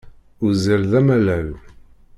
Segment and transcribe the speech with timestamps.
[0.45, 1.49] Uzzal d amalal.